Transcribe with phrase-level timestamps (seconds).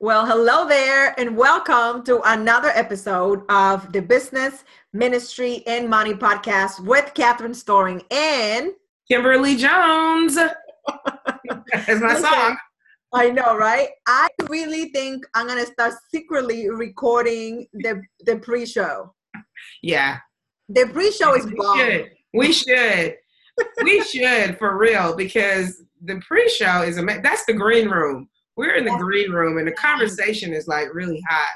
[0.00, 6.78] Well, hello there, and welcome to another episode of the Business, Ministry, and Money podcast
[6.78, 8.74] with Catherine Storing and
[9.08, 10.36] Kimberly Jones.
[10.36, 12.56] That's my song.
[13.12, 13.88] I know, right?
[14.06, 19.12] I really think I'm gonna start secretly recording the the pre-show.
[19.82, 20.18] Yeah.
[20.68, 21.76] The pre-show is we bomb.
[21.76, 22.10] should.
[22.34, 23.16] We should.
[23.82, 28.28] we should for real because the pre-show is a that's the green room.
[28.58, 31.48] We're in the green room and the conversation is like really hot.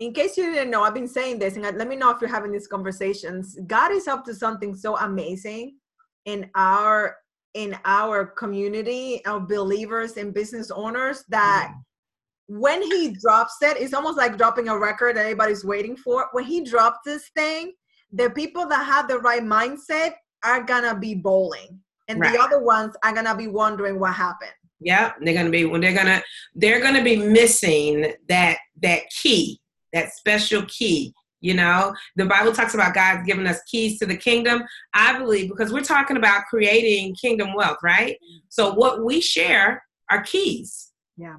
[0.00, 2.28] In case you didn't know, I've been saying this, and let me know if you're
[2.28, 3.56] having these conversations.
[3.68, 5.76] God is up to something so amazing
[6.24, 7.16] in our
[7.54, 12.58] in our community of believers and business owners that mm.
[12.58, 16.28] when he drops it, it's almost like dropping a record that everybody's waiting for.
[16.32, 17.72] When he drops this thing,
[18.12, 20.14] the people that have the right mindset
[20.44, 22.32] are gonna be bowling, and Right.
[22.32, 24.52] the other ones are gonna be wondering what happened.
[24.80, 26.22] Yeah, they're gonna be when they're gonna
[26.54, 29.60] they're gonna be missing that that key,
[29.92, 31.14] that special key.
[31.42, 34.62] You know, the Bible talks about God giving us keys to the kingdom.
[34.92, 38.18] I believe because we're talking about creating kingdom wealth, right?
[38.48, 40.92] So what we share are keys.
[41.16, 41.36] Yeah.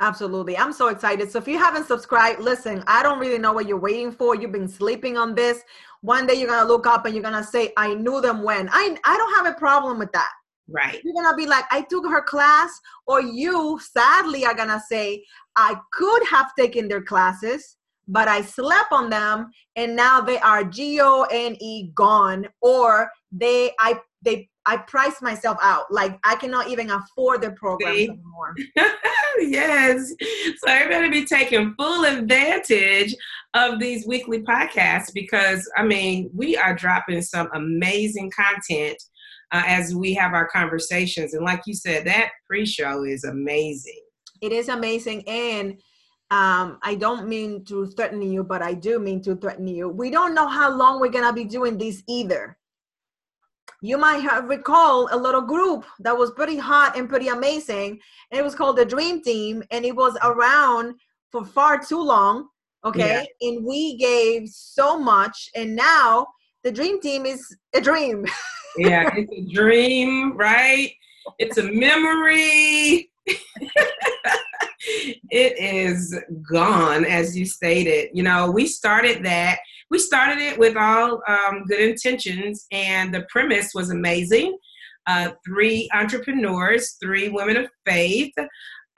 [0.00, 0.58] Absolutely.
[0.58, 1.30] I'm so excited.
[1.30, 4.34] So if you haven't subscribed, listen, I don't really know what you're waiting for.
[4.34, 5.62] You've been sleeping on this.
[6.00, 8.42] One day you're going to look up and you're going to say, I knew them
[8.42, 8.68] when.
[8.70, 10.30] I, I don't have a problem with that.
[10.68, 11.00] Right.
[11.04, 12.70] You're going to be like, I took her class.
[13.06, 15.24] Or you, sadly, are going to say,
[15.56, 17.76] I could have taken their classes,
[18.08, 22.46] but I slept on them and now they are G O N E gone.
[22.60, 25.92] Or they, I, they, I priced myself out.
[25.92, 28.54] Like I cannot even afford the program anymore.
[29.38, 30.12] yes.
[30.58, 33.14] So everybody be taking full advantage
[33.52, 38.96] of these weekly podcasts because I mean we are dropping some amazing content
[39.54, 41.32] uh, as we have our conversations.
[41.32, 44.02] And like you said, that pre-show is amazing.
[44.42, 45.22] It is amazing.
[45.28, 45.74] And
[46.32, 49.88] um, I don't mean to threaten you, but I do mean to threaten you.
[49.88, 52.58] We don't know how long we're going to be doing this either.
[53.80, 58.00] You might have recall a little group that was pretty hot and pretty amazing.
[58.32, 60.96] And it was called the Dream Team, and it was around
[61.30, 62.48] for far too long.
[62.84, 63.24] Okay.
[63.40, 65.48] And we gave so much.
[65.54, 66.26] And now
[66.64, 68.26] the Dream Team is a dream.
[68.76, 70.90] Yeah, it's a dream, right?
[71.38, 73.08] It's a memory.
[75.30, 76.18] it is
[76.50, 78.10] gone, as you stated.
[78.12, 79.60] You know, we started that.
[79.90, 84.58] We started it with all um, good intentions, and the premise was amazing.
[85.06, 88.34] Uh, three entrepreneurs, three women of faith,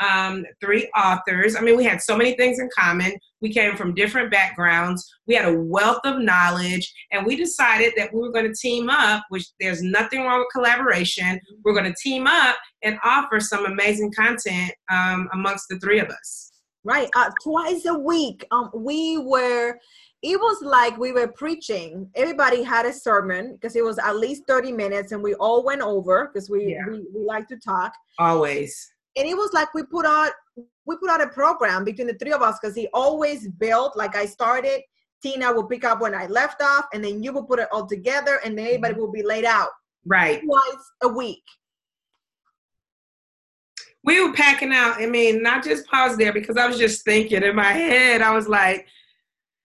[0.01, 1.57] um, three authors.
[1.57, 3.12] I mean, we had so many things in common.
[3.41, 5.07] We came from different backgrounds.
[5.27, 8.89] We had a wealth of knowledge, and we decided that we were going to team
[8.91, 11.41] up, which there's nothing wrong with collaboration.
[11.65, 16.09] We're going to team up and offer some amazing content um, amongst the three of
[16.09, 16.53] us.
[16.85, 19.75] right uh, twice a week um we were
[20.23, 24.43] it was like we were preaching everybody had a sermon because it was at least
[24.47, 26.85] 30 minutes and we all went over because we, Yeah.
[26.89, 28.73] we we like to talk Always.
[29.16, 30.32] And it was like we put out
[30.84, 34.16] we put out a program between the three of us because he always built like
[34.16, 34.81] i started
[35.22, 37.87] tina will pick up when i left off and then you will put it all
[37.87, 39.03] together and then everybody mm-hmm.
[39.03, 39.69] will be laid out
[40.09, 40.41] Right.
[40.44, 41.43] twice a week
[44.06, 45.03] we were packing out.
[45.03, 48.32] I mean, not just pause there because I was just thinking in my head, I
[48.34, 48.87] was like,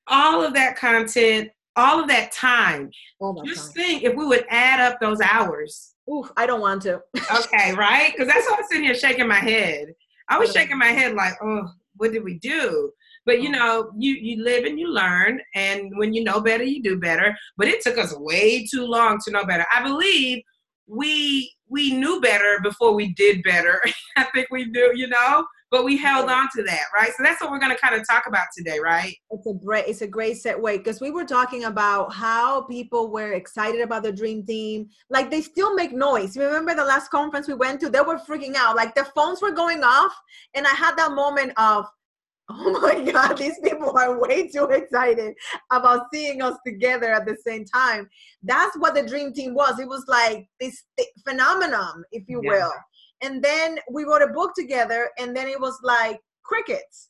[0.08, 2.90] all of that content, all of that time.
[3.22, 3.76] oh my Just God.
[3.76, 5.94] think if we would add up those hours.
[6.12, 8.12] Oof, i don't want to Okay, right?
[8.12, 9.94] Because that's why I'm sitting here shaking my head.
[10.30, 12.92] I was shaking my head like, oh, what did we do?
[13.26, 13.54] But you mm.
[13.54, 17.36] know, you you live and you learn, and when you know better, you do better.
[17.58, 19.66] But it took us way too long to know better.
[19.74, 20.42] I believe
[20.88, 23.82] we we knew better before we did better.
[24.18, 27.12] I think we do, you know, but we held on to that, right?
[27.18, 29.16] So that's what we're going to kind of talk about today, right?
[29.32, 33.32] It's a great, it's a great segue because we were talking about how people were
[33.32, 34.90] excited about the dream team.
[35.10, 36.36] Like they still make noise.
[36.36, 37.90] Remember the last conference we went to?
[37.90, 38.76] They were freaking out.
[38.76, 40.14] Like the phones were going off,
[40.54, 41.86] and I had that moment of,
[42.50, 45.34] oh my god, these people are way too excited
[45.72, 48.10] about seeing us together at the same time.
[48.44, 49.80] That's what the dream team was.
[49.80, 52.50] It was like this th- phenomenon, if you Yeah.
[52.50, 52.74] will.
[53.22, 57.10] And then we wrote a book together, and then it was like crickets.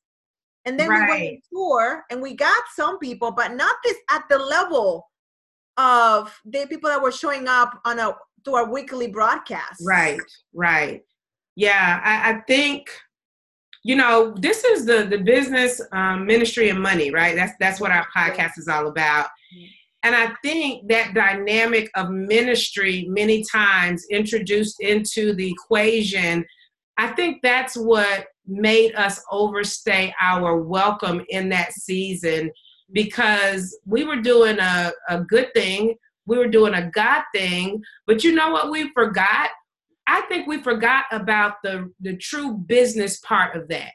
[0.66, 1.32] And then we went Right.
[1.32, 5.10] on tour and we got some people, but not this at the level
[5.78, 8.16] of the people that were showing up on a
[8.46, 9.82] to our weekly broadcast.
[9.86, 10.20] Right,
[10.54, 11.02] right.
[11.56, 12.90] Yeah, I, I think
[13.84, 17.36] you know this is the the business um, ministry and money, right?
[17.36, 19.28] That's that's what our podcast is all about.
[20.04, 26.46] And I think that dynamic of ministry many times introduced into the equation
[27.02, 32.52] I think that's what made us overstay our welcome in that season
[32.92, 35.96] because we were doing a, a good thing,
[36.28, 39.50] we were doing a God thing, but you know what we forgot?
[40.06, 43.94] I think we forgot about the the true business part of that.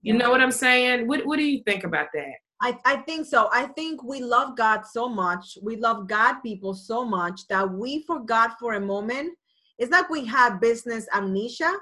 [0.00, 1.06] You know what I'm saying?
[1.06, 2.36] What what do you think about that?
[2.62, 3.48] I, I think so.
[3.52, 5.58] I think we love God so much.
[5.62, 9.36] We love God people so much that we forgot for a moment.
[9.78, 11.72] It's like we had business amnesia.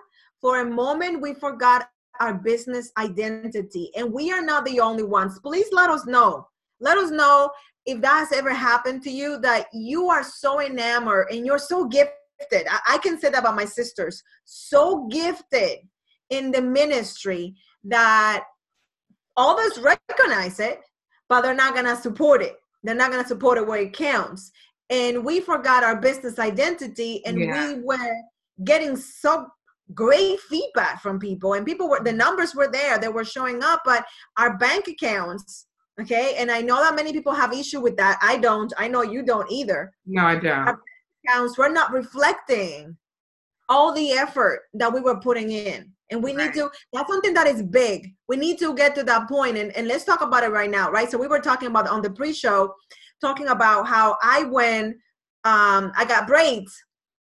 [0.40, 1.88] For a moment, we forgot
[2.20, 3.90] our business identity.
[3.96, 5.38] And we are not the only ones.
[5.40, 6.48] Please let us know.
[6.80, 7.50] Let us know
[7.86, 11.84] if that has ever happened to you that you are so enamored and you're so
[11.86, 12.12] gifted.
[12.52, 14.22] I, I can say that about my sisters.
[14.44, 15.78] So gifted
[16.30, 17.54] in the ministry
[17.84, 18.44] that
[19.36, 20.80] all of us recognize it,
[21.28, 22.56] but they're not going to support it.
[22.82, 24.52] They're not going to support it where it counts.
[24.90, 27.72] And we forgot our business identity and yeah.
[27.74, 28.14] we were
[28.64, 29.46] getting so
[29.94, 31.54] great feedback from people.
[31.54, 34.04] And people were the numbers were there they were showing up but
[34.36, 35.66] our bank accounts
[36.00, 36.34] okay?
[36.38, 38.18] And i know that many people have issue with that.
[38.22, 38.72] I don't.
[38.76, 39.92] I know you don't either.
[40.06, 40.68] No i don't.
[40.68, 40.80] Our
[41.26, 42.96] accounts were not reflecting
[43.68, 46.46] all the effort that we were putting in and we right.
[46.46, 49.72] need to that's something that is big we need to get to that point and,
[49.76, 52.10] and let's talk about it right now right so we were talking about on the
[52.10, 52.72] pre-show
[53.20, 54.96] talking about how i went
[55.44, 56.74] um i got braids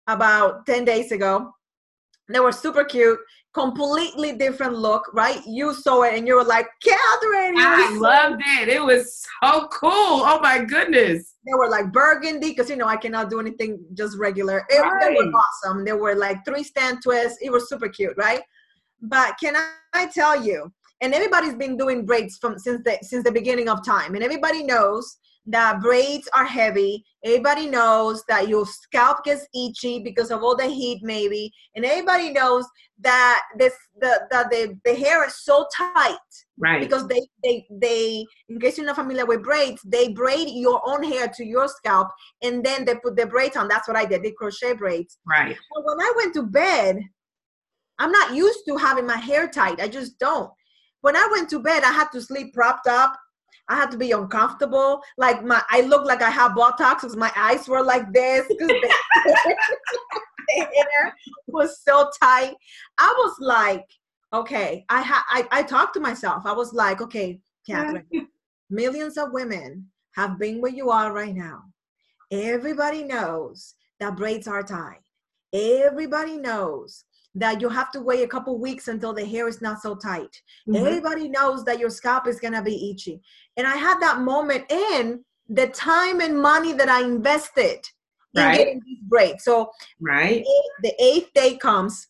[0.09, 1.53] about 10 days ago
[2.29, 3.19] they were super cute
[3.55, 8.69] completely different look right you saw it and you were like catherine i loved it
[8.69, 12.97] it was so cool oh my goodness they were like burgundy because you know I
[12.97, 14.65] cannot do anything just regular.
[14.69, 15.01] It, right.
[15.01, 15.85] They were awesome.
[15.85, 17.39] They were like three stand twists.
[17.43, 18.43] It was super cute, right?
[19.03, 19.57] But can
[19.93, 20.73] I tell you?
[21.01, 24.63] And everybody's been doing braids from since the since the beginning of time, and everybody
[24.63, 27.05] knows that braids are heavy.
[27.25, 32.31] Everybody knows that your scalp gets itchy because of all the heat, maybe, and everybody
[32.31, 32.65] knows
[33.01, 36.17] that this the that the, the hair is so tight
[36.59, 40.81] right because they they they in case you're not familiar with braids they braid your
[40.87, 42.09] own hair to your scalp
[42.43, 45.57] and then they put the braids on that's what i did they crochet braids right
[45.75, 47.01] but when i went to bed
[48.03, 50.51] i'm not used to having my hair tight i just don't
[51.01, 53.17] when i went to bed i had to sleep propped up
[53.69, 55.01] I had to be uncomfortable.
[55.17, 58.47] Like my, I looked like I had Botox because my eyes were like this.
[60.55, 61.15] The hair
[61.47, 62.55] was so tight.
[62.99, 63.87] I was like,
[64.33, 66.45] okay, I had I, I talked to myself.
[66.45, 68.05] I was like, okay, Catherine,
[68.71, 71.63] millions of women have been where you are right now.
[72.31, 75.01] Everybody knows that braids are tight.
[75.53, 79.81] Everybody knows that you have to wait a couple weeks until the hair is not
[79.81, 80.43] so tight.
[80.69, 80.77] Mm-hmm.
[80.77, 83.21] Everybody knows that your scalp is gonna be itchy.
[83.57, 87.87] And I had that moment in the time and money that I invested
[88.37, 88.57] right.
[88.57, 89.45] getting these breaks.
[89.45, 89.71] So
[90.01, 90.45] right,
[90.83, 92.09] the eighth day comes,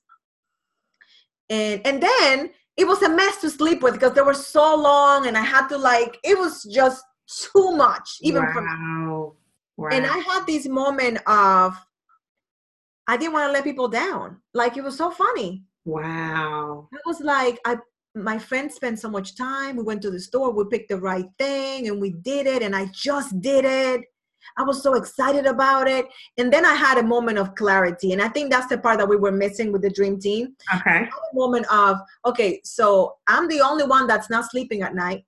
[1.48, 5.26] and and then it was a mess to sleep with because they were so long,
[5.26, 8.52] and I had to like it was just too much even wow.
[8.52, 9.38] for me.
[9.78, 9.88] Wow.
[9.90, 11.74] And I had this moment of
[13.12, 14.38] I didn't want to let people down.
[14.54, 15.64] Like it was so funny.
[15.84, 16.88] Wow.
[16.92, 17.76] It was like I
[18.14, 19.76] my friends spent so much time.
[19.76, 22.74] We went to the store, we picked the right thing, and we did it, and
[22.74, 24.00] I just did it.
[24.56, 26.06] I was so excited about it.
[26.38, 28.12] And then I had a moment of clarity.
[28.12, 30.56] And I think that's the part that we were missing with the dream team.
[30.74, 31.04] Okay.
[31.04, 35.24] a moment of, okay, so I'm the only one that's not sleeping at night.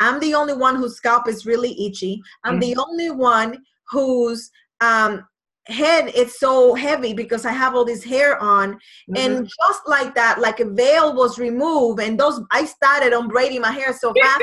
[0.00, 2.20] I'm the only one whose scalp is really itchy.
[2.44, 2.72] I'm mm-hmm.
[2.72, 4.50] the only one who's
[4.82, 5.26] um,
[5.66, 8.74] head it's so heavy because I have all this hair on.
[8.74, 9.16] Mm-hmm.
[9.16, 13.60] And just like that, like a veil was removed, and those I started on braiding
[13.60, 14.42] my hair so fast.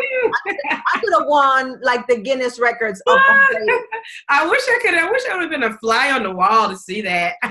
[0.69, 3.17] I, could have won like the Guinness records of,
[4.29, 6.69] I wish I could I wish I would have been a fly on the wall
[6.69, 7.35] to see that.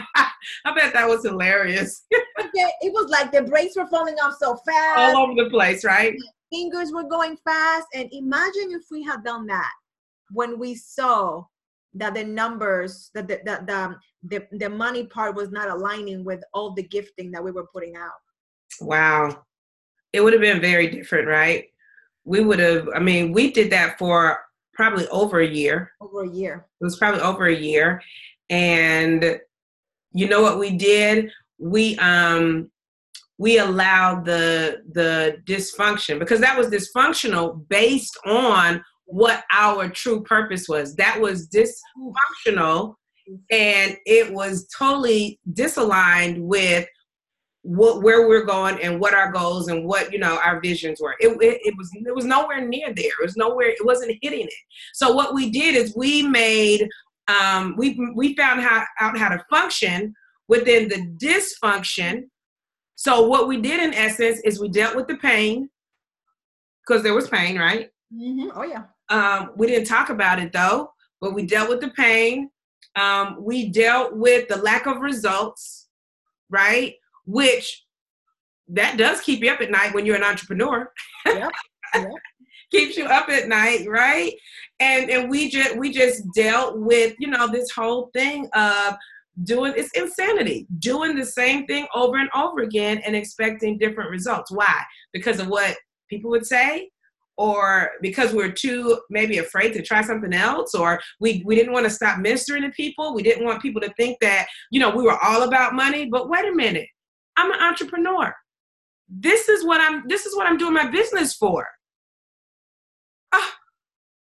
[0.64, 2.04] I bet that was hilarious.
[2.12, 5.14] okay, it was like the braids were falling off so fast.
[5.14, 6.14] All over the place, right?
[6.52, 7.87] Fingers were going fast.
[7.94, 9.72] And imagine if we had done that
[10.30, 11.44] when we saw
[11.99, 16.43] that the numbers that the, the, the, the, the money part was not aligning with
[16.52, 18.12] all the gifting that we were putting out.
[18.81, 19.45] Wow.
[20.12, 21.67] It would have been very different right?
[22.25, 24.38] We would have i mean we did that for
[24.78, 25.93] probably over a year.
[26.00, 26.67] Over a year.
[26.81, 28.00] It was probably over a year.
[28.49, 29.40] And
[30.12, 31.31] you know what we did?
[31.59, 32.71] We um
[33.38, 40.69] we allowed the the dysfunction because that was dysfunctional based on what our true purpose
[40.69, 40.95] was.
[40.97, 42.95] That was dysfunctional
[43.50, 46.87] and it was totally disaligned with
[47.62, 51.17] what where we're going and what our goals and what you know our visions were.
[51.21, 53.07] It, it, it was it was nowhere near there.
[53.07, 53.69] It was nowhere.
[53.69, 54.55] It wasn't hitting it.
[54.95, 56.88] So what we did is we made
[57.29, 60.15] um, we we found how, out how to function
[60.49, 62.23] within the dysfunction
[62.97, 65.69] So what we did in essence is we dealt with the pain
[66.87, 67.91] because there was pain, right?
[68.15, 68.50] Mm-hmm.
[68.55, 68.85] Oh yeah.
[69.11, 72.50] Um, we didn't talk about it though, but we dealt with the pain.
[72.97, 75.88] Um, we dealt with the lack of results,
[76.50, 76.95] right?
[77.27, 77.85] Which
[78.69, 80.91] that does keep you up at night when you're an entrepreneur.
[81.27, 81.50] Yep.
[81.95, 82.09] yep.
[82.71, 84.35] Keeps you up at night, right?
[84.79, 88.95] And and we just we just dealt with you know this whole thing of
[89.45, 94.50] doing it's insanity doing the same thing over and over again and expecting different results
[94.50, 95.77] why because of what
[96.11, 96.91] people would say
[97.38, 101.87] or because we're too maybe afraid to try something else or we, we didn't want
[101.87, 103.14] to stop ministering to people.
[103.14, 106.07] We didn't want people to think that you know we were all about money.
[106.07, 106.88] But wait a minute
[107.38, 108.35] i'm an entrepreneur.
[109.09, 111.66] This is what i'm this is what i'm doing my business for.
[113.33, 113.54] Ah.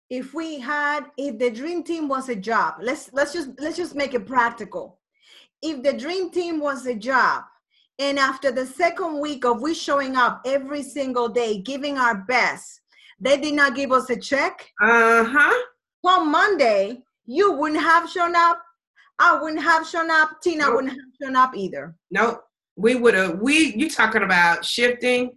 [0.09, 3.95] if we had if the dream team was a job let's let's just let's just
[3.95, 4.99] make it practical.
[5.61, 7.43] If the dream team was a job
[7.97, 12.81] and after the second week of we showing up every single day giving our best
[13.19, 14.69] they did not give us a check.
[14.81, 15.53] Uh-huh.
[16.03, 18.61] On monday you wouldn't have shown up.
[19.17, 20.41] I wouldn't have shown up.
[20.41, 20.75] Tina nope.
[20.75, 21.95] wouldn't have shown up either.
[22.11, 22.43] Nope.
[22.75, 25.31] We would have we you talking about shifting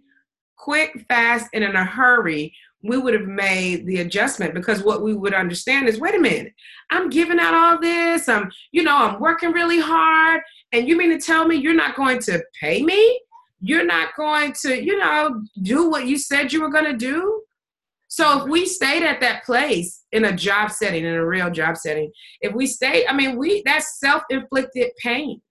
[0.57, 2.53] quick fast and in a hurry.
[2.81, 6.53] We would have made the adjustment because what we would understand is wait a minute.
[6.89, 8.27] I'm giving out all this.
[8.27, 10.41] I'm you know i'm working really hard.
[10.71, 13.21] And you mean to tell me you're not going to pay me?
[13.61, 17.41] You're not going to you know do what you said you were going to do
[18.19, 21.77] so if we stayed at that place in a job setting in a real job
[21.77, 22.11] setting
[22.41, 25.41] if we stayed i mean we that's self-inflicted pain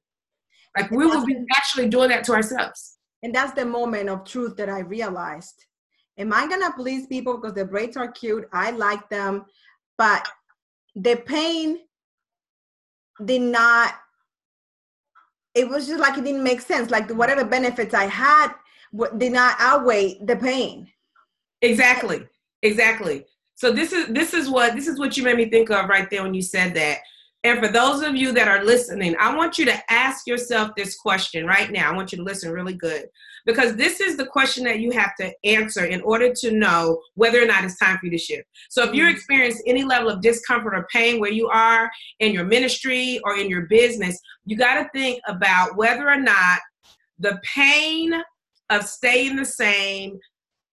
[0.76, 4.56] like we would be actually doing that to ourselves and that's the moment of truth
[4.56, 5.66] that i realized
[6.18, 8.48] am I gonna please people because the braids are cute?
[8.52, 9.46] I like them,
[9.96, 10.28] but
[10.94, 11.78] the pain
[13.24, 13.94] did not.
[15.54, 16.90] It was just like it didn't make sense.
[16.90, 18.52] Like whatever benefits I had
[19.16, 20.88] did not outweigh the pain.
[21.62, 22.26] Exactly.
[22.62, 23.24] Exactly.
[23.54, 26.08] So this is this is what this is what you made me think of right
[26.10, 26.98] there when you said that.
[27.44, 30.96] And for those of you that are listening, I want you to ask yourself this
[30.96, 31.90] question right now.
[31.90, 33.06] I want you to listen really good
[33.46, 37.42] because this is the question that you have to answer in order to know whether
[37.42, 38.44] or not it's time for you to shift.
[38.70, 39.16] So if you're mm-hmm.
[39.16, 41.88] experiencing any level of discomfort or pain where you are
[42.18, 46.58] in your ministry or in your business, you got to think about whether or not
[47.20, 48.12] the pain
[48.70, 50.18] of staying the same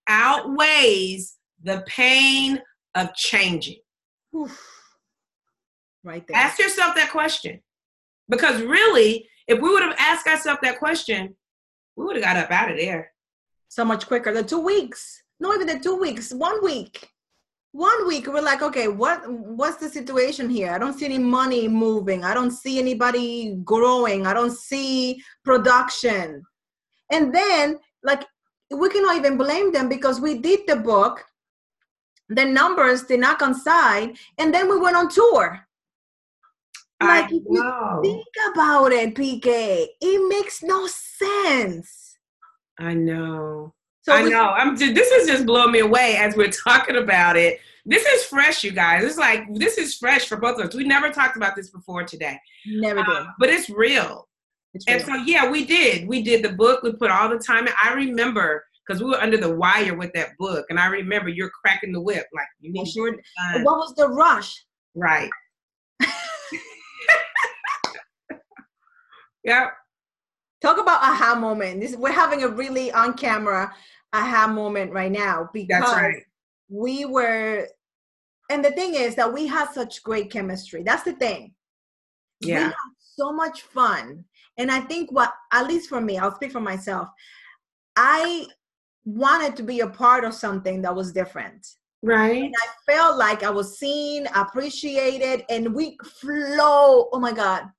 [0.07, 2.61] outweighs the pain
[2.95, 3.79] of changing.
[4.35, 4.75] Oof
[6.05, 6.37] right there.
[6.37, 7.59] Ask yourself that question.
[8.29, 11.35] Because really, if we would have asked ourselves that question,
[11.95, 13.11] we would have got up out of there.
[13.67, 14.33] So much quicker.
[14.33, 15.21] The two weeks.
[15.39, 17.09] Not even the two weeks, one week.
[17.73, 20.71] One week we're like, okay, what what's the situation here?
[20.71, 22.23] I don't see any money moving.
[22.23, 24.25] I don't see anybody growing.
[24.25, 26.41] I don't see production.
[27.11, 28.23] And then like
[28.71, 31.21] we cannot even blame them because we did the book
[32.29, 35.65] the numbers did not coincide and then we went on tour
[37.01, 42.17] like if you think about it, PK, it makes no sense.
[42.79, 43.73] I know.
[44.03, 44.49] So I know.
[44.49, 47.59] I'm just, this is just blowing me away as we're talking about it.
[47.85, 49.03] This is fresh, you guys.
[49.03, 50.75] It's like this is fresh for both of us.
[50.75, 52.39] We never talked about this before today.
[52.65, 53.15] Never did.
[53.15, 54.27] Uh, but it's real.
[54.73, 54.97] it's real.
[54.97, 56.07] And so yeah, we did.
[56.07, 56.81] We did the book.
[56.81, 57.73] We put all the time in.
[57.81, 61.49] I remember because we were under the wire with that book, and I remember you're
[61.49, 62.87] cracking the whip like you need.
[62.87, 63.11] Sure.
[63.63, 64.63] What was the rush?
[64.93, 65.29] Right.
[69.45, 69.69] Yeah.
[70.61, 71.79] Talk about aha moment.
[71.79, 73.73] This we're having a really on camera
[74.11, 76.23] aha moment right now because right.
[76.67, 77.67] we were
[78.49, 80.83] and the thing is that we had such great chemistry.
[80.83, 81.53] That's the thing.
[82.41, 82.55] Yeah.
[82.55, 84.25] We had so much fun.
[84.57, 87.09] And I think what at least for me, I'll speak for myself,
[87.95, 88.47] I
[89.05, 91.65] wanted to be a part of something that was different.
[92.03, 92.43] Right.
[92.43, 97.09] And I felt like I was seen, appreciated, and we flow.
[97.11, 97.69] Oh my God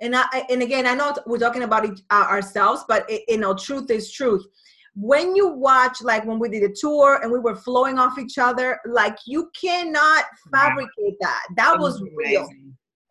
[0.00, 3.38] and I and again, I know we're talking about it, uh, ourselves, but it, you
[3.38, 4.44] know, truth is truth.
[4.94, 8.38] When you watch, like when we did a tour and we were flowing off each
[8.38, 11.46] other, like you cannot fabricate that.
[11.56, 12.48] That was real.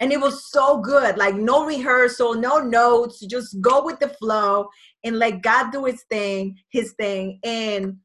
[0.01, 1.17] And it was so good.
[1.17, 4.69] Like no rehearsal, no notes, just go with the flow
[5.03, 7.39] and let God do his thing, his thing.
[7.43, 7.97] And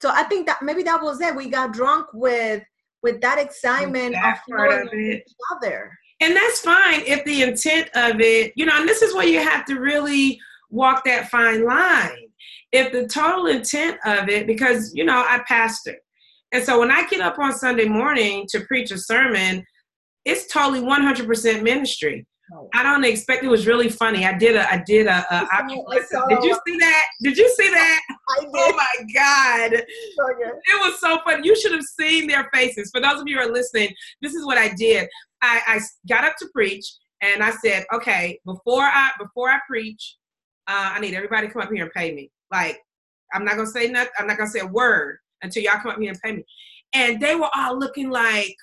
[0.00, 1.36] so I think that maybe that was it.
[1.36, 2.62] We got drunk with
[3.02, 5.90] with that excitement that of flowing of each other
[6.22, 9.40] and that's fine if the intent of it, you know, and this is where you
[9.40, 10.38] have to really
[10.70, 12.28] walk that fine line.
[12.70, 15.96] If the total intent of it, because, you know, I pastor.
[16.52, 19.64] And so when I get up on Sunday morning to preach a sermon,
[20.24, 22.24] it's totally 100% ministry.
[22.74, 23.44] I don't expect.
[23.44, 24.24] It was really funny.
[24.26, 24.70] I did a.
[24.70, 25.26] I did a.
[25.30, 27.04] a I saw, did you see that?
[27.22, 28.00] Did you see that?
[28.10, 28.44] I.
[28.54, 29.72] Oh my god!
[29.72, 30.50] Okay.
[30.50, 31.46] It was so funny.
[31.46, 32.90] You should have seen their faces.
[32.90, 35.08] For those of you who are listening, this is what I did.
[35.42, 36.84] I, I got up to preach,
[37.20, 40.16] and I said, okay, before I before I preach,
[40.66, 42.30] uh, I need everybody to come up here and pay me.
[42.50, 42.78] Like,
[43.32, 44.12] I'm not gonna say nothing.
[44.18, 46.44] I'm not gonna say a word until y'all come up here and pay me.
[46.94, 48.54] And they were all looking like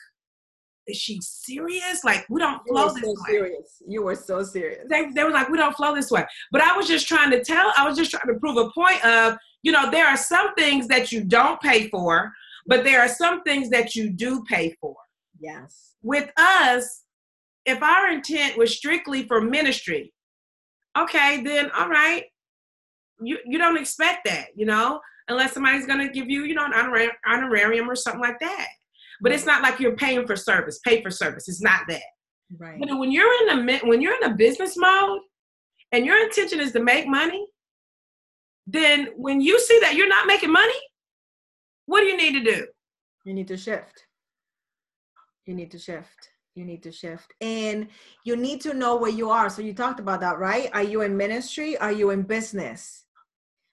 [0.89, 2.03] is she serious?
[2.03, 3.31] Like we don't flow this so way.
[3.31, 3.84] Serious.
[3.88, 4.86] You were so serious.
[4.89, 6.25] They, they were like, we don't flow this way.
[6.51, 9.03] But I was just trying to tell, I was just trying to prove a point
[9.05, 12.31] of, you know, there are some things that you don't pay for,
[12.65, 14.96] but there are some things that you do pay for.
[15.39, 15.96] Yes.
[16.01, 17.03] With us,
[17.65, 20.13] if our intent was strictly for ministry,
[20.98, 22.24] okay, then all right,
[23.22, 27.10] you you don't expect that, you know, unless somebody's gonna give you, you know, an
[27.27, 28.67] honorarium or something like that.
[29.21, 31.49] But it's not like you're paying for service, pay for service.
[31.49, 32.01] It's not that.
[32.57, 32.79] Right.
[32.79, 35.21] But when you're in a when you're in a business mode
[35.91, 37.45] and your intention is to make money,
[38.65, 40.79] then when you see that you're not making money,
[41.85, 42.67] what do you need to do?
[43.25, 44.05] You need to shift.
[45.45, 46.29] You need to shift.
[46.55, 47.33] You need to shift.
[47.41, 47.88] And
[48.23, 49.49] you need to know where you are.
[49.49, 50.69] So you talked about that, right?
[50.73, 51.77] Are you in ministry?
[51.77, 53.05] Are you in business?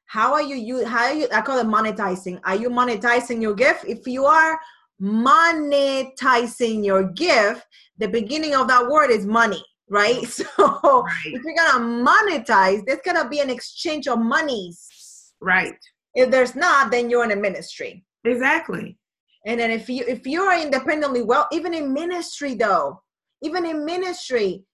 [0.07, 2.41] How are you you how are you I call it monetizing.
[2.45, 3.85] Are you monetizing your gift?
[3.87, 4.59] If you are
[5.01, 7.67] monetizing your gift,
[7.99, 10.23] the beginning of that word is money, right?
[10.27, 11.27] So right.
[11.27, 15.33] if you're gonna monetize, there's gonna be an exchange of monies.
[15.41, 15.79] Right.
[16.15, 18.05] If there's not, then you're in a ministry.
[18.25, 18.99] Exactly.
[19.47, 23.03] And then if you if you are independently well, even in ministry though,
[23.43, 24.65] even in ministry,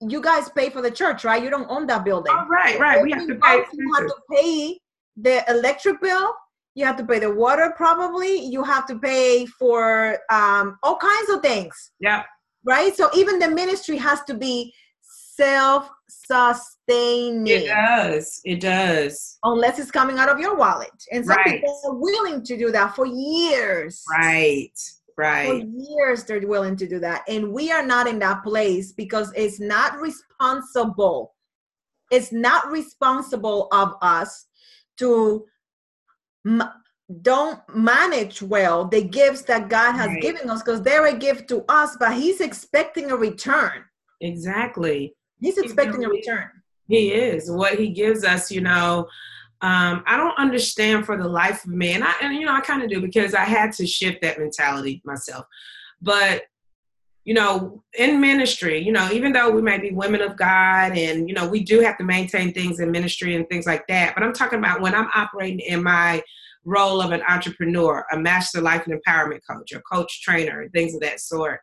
[0.00, 1.42] you guys pay for the church, right?
[1.42, 2.34] You don't own that building.
[2.36, 3.02] Oh, right, right.
[3.02, 3.64] We have to pay.
[3.72, 4.80] You have to pay
[5.16, 6.32] the electric bill
[6.74, 8.44] you have to pay the water probably.
[8.44, 11.92] You have to pay for um, all kinds of things.
[12.00, 12.24] Yeah.
[12.64, 12.96] Right?
[12.96, 14.72] So even the ministry has to be
[15.36, 17.46] self-sustaining.
[17.46, 18.40] It does.
[18.44, 19.38] It does.
[19.42, 20.90] Unless it's coming out of your wallet.
[21.10, 21.60] And some right.
[21.60, 24.02] people are willing to do that for years.
[24.10, 24.78] Right.
[25.16, 25.48] Right.
[25.48, 27.22] For years they're willing to do that.
[27.28, 31.34] And we are not in that place because it's not responsible.
[32.10, 34.46] It's not responsible of us
[34.98, 35.44] to
[37.22, 40.22] don't manage well the gifts that God has right.
[40.22, 43.84] given us because they're a gift to us, but He's expecting a return.
[44.20, 45.14] Exactly.
[45.40, 46.50] He's expecting a return.
[46.88, 47.50] He is.
[47.50, 49.08] What He gives us, you know,
[49.62, 52.60] um, I don't understand for the life of me, and I, and you know, I
[52.60, 55.44] kind of do because I had to shift that mentality myself.
[56.00, 56.44] But
[57.30, 61.28] you know, in ministry, you know, even though we may be women of God and,
[61.28, 64.16] you know, we do have to maintain things in ministry and things like that.
[64.16, 66.24] But I'm talking about when I'm operating in my
[66.64, 70.92] role of an entrepreneur, a master life and empowerment coach, a coach trainer, and things
[70.92, 71.60] of that sort.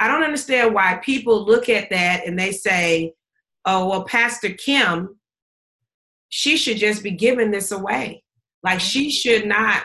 [0.00, 3.14] I don't understand why people look at that and they say,
[3.64, 5.18] oh, well, Pastor Kim,
[6.28, 8.22] she should just be giving this away.
[8.62, 9.84] Like she should not.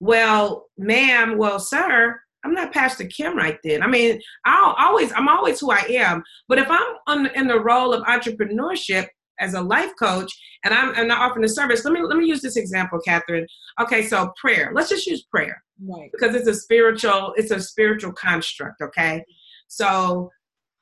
[0.00, 3.82] Well, ma'am, well, sir, I'm not Pastor Kim right then.
[3.82, 6.22] I mean, I'll always, I'm always who I am.
[6.48, 9.06] But if I'm on, in the role of entrepreneurship
[9.40, 12.26] as a life coach and I'm, and I'm offering a service, let me let me
[12.26, 13.46] use this example, Catherine.
[13.80, 14.72] Okay, so prayer.
[14.74, 15.62] Let's just use prayer.
[15.82, 16.10] Right.
[16.12, 19.24] Because it's a spiritual, it's a spiritual construct, okay?
[19.68, 20.30] So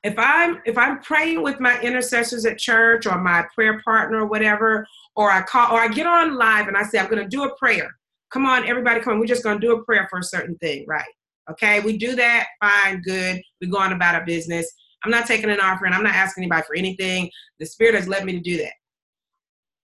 [0.03, 4.27] if I'm if I'm praying with my intercessors at church or my prayer partner or
[4.27, 7.45] whatever, or I call or I get on live and I say I'm gonna do
[7.45, 7.89] a prayer.
[8.31, 9.21] Come on, everybody, come on.
[9.21, 11.05] We're just gonna do a prayer for a certain thing, right?
[11.51, 13.43] Okay, we do that, fine, good.
[13.61, 14.71] We go on about our business.
[15.05, 15.93] I'm not taking an offering.
[15.93, 17.29] I'm not asking anybody for anything.
[17.59, 18.73] The Spirit has led me to do that.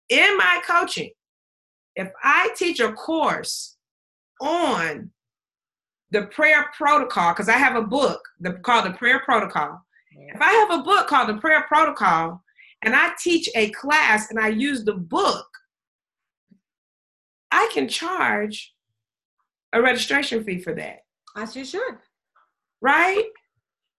[0.09, 1.09] In my coaching,
[1.95, 3.77] if I teach a course
[4.41, 5.11] on
[6.11, 8.21] the prayer protocol, because I have a book
[8.63, 9.81] called the Prayer Protocol.
[10.11, 12.41] If I have a book called the Prayer Protocol
[12.83, 15.47] and I teach a class and I use the book,
[17.51, 18.73] I can charge
[19.73, 20.99] a registration fee for that.
[21.35, 21.97] As you should.
[22.81, 23.25] Right?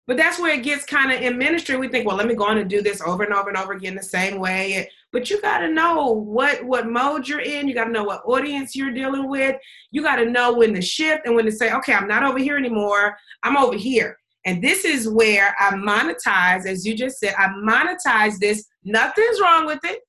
[0.07, 1.77] But that's where it gets kind of in ministry.
[1.77, 3.73] We think, well, let me go on and do this over and over and over
[3.73, 4.89] again the same way.
[5.11, 7.67] But you got to know what what mode you're in.
[7.67, 9.55] You got to know what audience you're dealing with.
[9.91, 12.39] You got to know when to shift and when to say, okay, I'm not over
[12.39, 13.15] here anymore.
[13.43, 14.17] I'm over here.
[14.45, 18.65] And this is where I monetize, as you just said, I monetize this.
[18.83, 19.99] Nothing's wrong with it.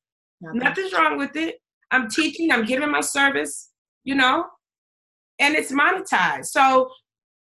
[0.40, 0.60] Nothing.
[0.60, 1.56] Nothing's wrong with it.
[1.90, 3.70] I'm teaching, I'm giving my service,
[4.04, 4.46] you know,
[5.40, 6.46] and it's monetized.
[6.46, 6.90] So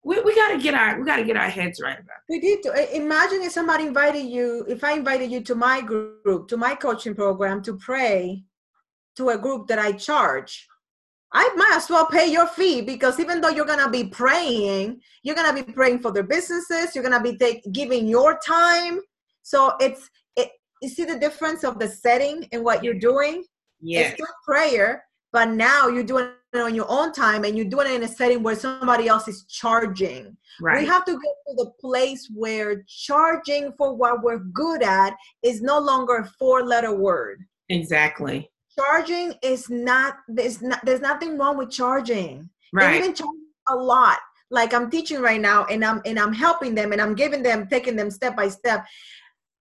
[0.04, 2.32] we, we got to get our we got to get our heads right about it.
[2.32, 2.62] we did.
[2.62, 6.74] to imagine if somebody invited you if i invited you to my group to my
[6.74, 8.42] coaching program to pray
[9.16, 10.66] to a group that i charge
[11.32, 15.36] i might as well pay your fee because even though you're gonna be praying you're
[15.36, 19.00] gonna be praying for their businesses you're gonna be take, giving your time
[19.42, 20.50] So it's it.
[20.80, 23.44] You see the difference of the setting and what you're doing.
[23.80, 24.06] Yes.
[24.06, 27.94] It's still prayer, but now you're doing on your own time and you're doing it
[27.94, 30.36] in a setting where somebody else is charging.
[30.60, 30.82] Right.
[30.82, 35.62] We have to get to the place where charging for what we're good at is
[35.62, 37.44] no longer a four letter word.
[37.68, 38.50] exactly.
[38.78, 42.48] Charging is not there's not there's nothing wrong with charging.
[42.72, 42.96] Right.
[42.96, 44.18] even charging a lot.
[44.50, 47.66] Like I'm teaching right now and I'm and I'm helping them and I'm giving them
[47.68, 48.84] taking them step by step.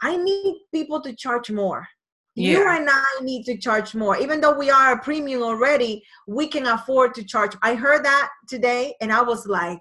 [0.02, 1.88] I need people to charge more.
[2.36, 2.78] You Yeah.
[2.78, 4.18] and I need to charge more.
[4.18, 7.56] Even though we are a premium already, we can afford to charge.
[7.62, 9.80] I heard that today and I was like,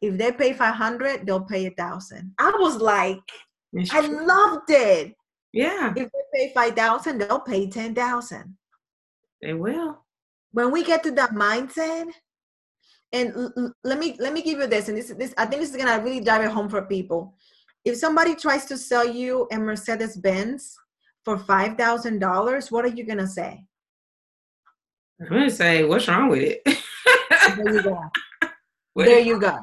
[0.00, 2.32] if they pay 500, they'll pay a thousand.
[2.38, 3.18] I was like,
[3.72, 4.26] It's I true.
[4.26, 5.14] loved it.
[5.52, 8.56] yeah, If they pay 5,000, they'll pay 10,000.
[9.42, 10.04] they will.
[10.52, 12.10] When we get to that mindset,
[13.12, 15.60] and l- l- let me let me give you this, and this this I think
[15.60, 17.36] this is gonna really drive it home for people.
[17.84, 20.76] If somebody tries to sell you a Mercedes Benz
[21.26, 23.60] for five thousand dollars, what are you gonna say?
[25.20, 26.62] I'm gonna say, what's wrong with it?
[27.56, 28.00] There you go.
[28.94, 29.58] What- There you go.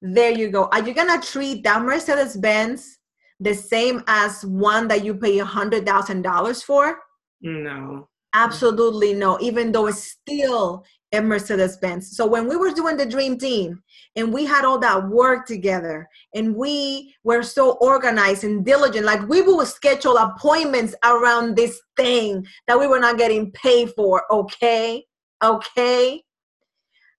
[0.00, 0.64] There you go.
[0.72, 2.98] Are you gonna treat that Mercedes Benz
[3.38, 6.98] the same as one that you pay a hundred thousand dollars for?
[7.42, 8.08] no.
[8.34, 12.16] Absolutely no, even though it's still a Mercedes Benz.
[12.16, 13.82] So when we were doing the dream team
[14.16, 19.26] and we had all that work together and we were so organized and diligent, like
[19.28, 25.04] we would schedule appointments around this thing that we were not getting paid for, okay?
[25.42, 26.22] Okay?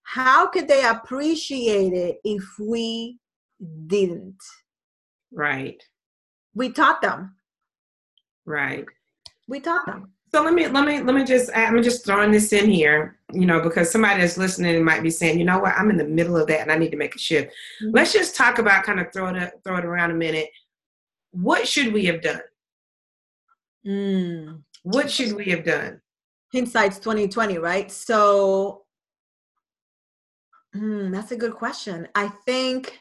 [0.02, 3.18] How could they appreciate it if we
[3.86, 4.42] didn't?
[5.32, 5.82] Right.
[6.54, 7.36] We taught them.
[8.44, 8.84] Right.
[9.48, 10.12] We taught them.
[10.32, 13.46] So let me let me let me just I'm just throwing this in here, you
[13.46, 16.36] know, because somebody that's listening might be saying, you know what, I'm in the middle
[16.36, 17.52] of that and I need to make a shift.
[17.82, 17.90] Mhm.
[17.94, 20.48] Let's just talk about kind of throw it throw it around a minute.
[21.32, 22.42] What should we have done?
[23.86, 24.62] Mm.
[24.82, 26.00] What should we have done?
[26.52, 28.82] hindsight's 2020 right so
[30.74, 33.00] hmm, that's a good question i think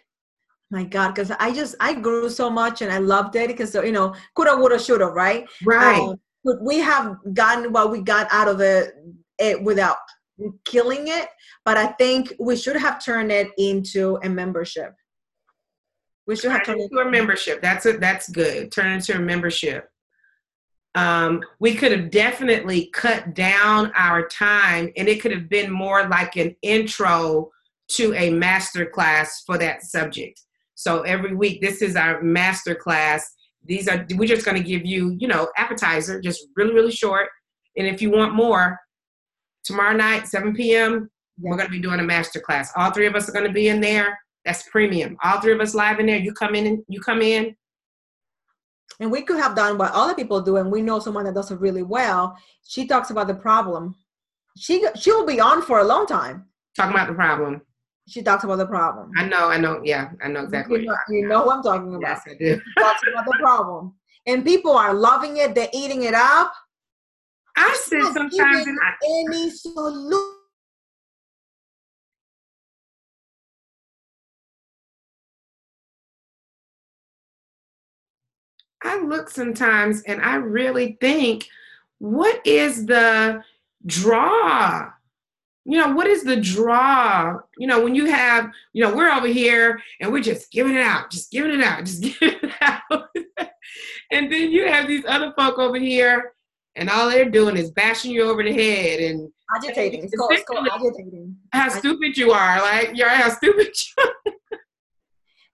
[0.70, 3.92] my god because i just i grew so much and i loved it because you
[3.92, 6.00] know coulda woulda shoulda right Right.
[6.00, 8.94] Um, but we have gotten what we got out of it,
[9.38, 9.98] it without
[10.64, 11.28] killing it
[11.66, 14.96] but i think we should have turned it into a membership
[16.30, 17.60] we should have turned it into a membership.
[17.60, 18.00] That's it.
[18.00, 18.72] That's good.
[18.72, 19.90] Turn it into a membership.
[20.94, 26.08] Um, we could have definitely cut down our time, and it could have been more
[26.08, 27.50] like an intro
[27.94, 30.40] to a master class for that subject.
[30.76, 33.34] So every week, this is our master class.
[33.66, 37.28] These are we're just going to give you, you know, appetizer, just really, really short.
[37.78, 38.78] And if you want more,
[39.64, 41.50] tomorrow night, 7 p.m., Yeah.
[41.50, 42.72] we're going to be doing a master class.
[42.76, 44.18] All three of us are going to be in there.
[44.46, 45.18] That's premium.
[45.24, 46.18] All three of us live in there.
[46.18, 47.56] You come in and you come in.
[49.00, 51.52] and we could have done what other people do and we know someone that does
[51.52, 52.36] it really well
[52.68, 53.96] she talks about the problem
[54.58, 56.46] she she will be on for a long time
[56.76, 57.62] Talking about the problem.
[58.10, 60.82] She talks about the problem I know, I know, yeah, I know exactly.
[60.82, 62.02] you know, you're know who i'm talking about.
[62.02, 62.60] Yes, I do.
[62.78, 63.94] Talks about the problem
[64.26, 66.54] and people are loving it they're eating it up
[67.56, 70.40] I not sometimes and I, any solution
[78.82, 81.48] I look sometimes and I really think,
[81.98, 83.44] what is the
[83.86, 84.90] draw?
[85.70, 87.38] You know, what is the draw?
[87.60, 90.82] You know, when you have, you know, we're over here and we're just giving it
[90.82, 93.08] out, just giving it out, just giving it out.
[94.12, 96.34] and then you have these other folk over here
[96.76, 100.44] and all they're doing is bashing you over the head and agitating it's called, it's
[100.46, 102.62] called agitating how stupid you are.
[102.62, 104.34] Like, you're how stupid you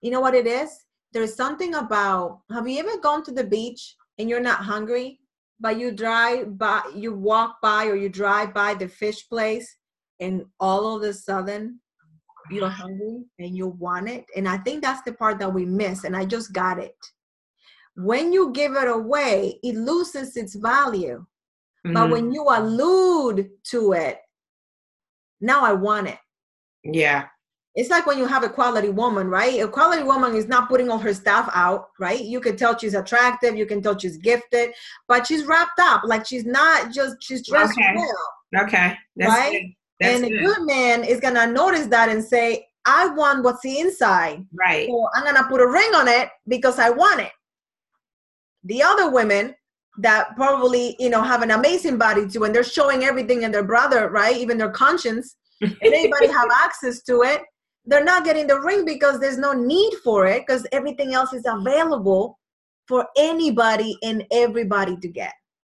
[0.02, 3.96] you know what it is there's something about have you ever gone to the beach
[4.18, 5.20] and you're not hungry
[5.58, 9.76] but you drive by you walk by or you drive by the fish place
[10.20, 11.80] and all of a sudden
[12.50, 16.04] you're hungry and you want it and i think that's the part that we miss
[16.04, 16.96] and i just got it
[17.96, 21.24] when you give it away it loses its value
[21.84, 22.10] but Mhm.
[22.10, 24.20] when you allude to it
[25.40, 26.18] now i want it
[26.84, 27.26] yeah.
[27.74, 29.60] it's like when you have a quality woman, right?
[29.60, 32.22] A quality woman is not putting all her stuff out, right?
[32.24, 34.70] You can tell she's attractive, you can tell she's gifted,
[35.08, 36.02] but she's wrapped up.
[36.04, 37.94] Like she's not just she's dressed Okay.
[37.96, 38.64] well.
[38.64, 38.96] Okay.
[39.16, 39.52] That's Right?
[39.52, 39.74] good.
[40.00, 40.44] That's and a good.
[40.44, 44.46] good man is gonna notice that and say, I want what's inside.
[44.54, 44.88] Right.
[44.88, 47.32] So I'm gonna put a ring on it because I want it.
[48.64, 49.54] The other women
[49.98, 53.64] that probably, you know, have an amazing body too, and they're showing everything in their
[53.64, 54.36] brother, right?
[54.36, 57.42] Even their conscience, and anybody have access to it,
[57.86, 61.44] they're not getting the ring because there's no need for it because everything else is
[61.46, 62.38] available
[62.86, 65.32] for anybody and everybody to get.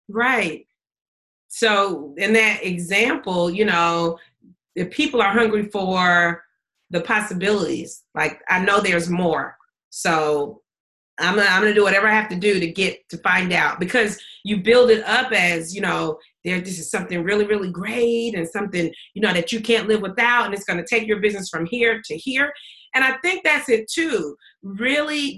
[0.09, 0.67] Right.
[1.53, 4.19] So, in that example, you know,
[4.77, 6.45] if people are hungry for
[6.91, 9.57] the possibilities, like I know there's more.
[9.91, 10.63] So,
[11.19, 13.81] I'm gonna, I'm gonna do whatever I have to do to get to find out.
[13.81, 18.35] Because you build it up as you know there this is something really really great
[18.35, 21.51] and something you know that you can't live without and it's to take your business
[21.51, 22.53] from here to here.
[22.95, 24.37] And I think that's it too.
[24.63, 25.37] Really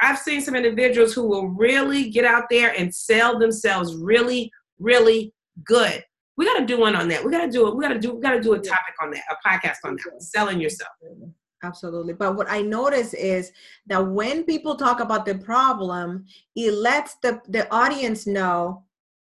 [0.00, 5.32] I've seen some individuals who will really get out there and sell themselves really, really
[5.64, 6.02] good.
[6.36, 7.24] We got to do one on that.
[7.24, 7.76] We got to do it.
[7.76, 8.14] We got to do.
[8.14, 10.90] We got to do a topic on that, a podcast on that, selling yourself.
[11.62, 12.14] Absolutely.
[12.14, 13.52] But what I notice is
[13.86, 16.24] that when people talk about the problem,
[16.56, 18.84] it lets the the audience know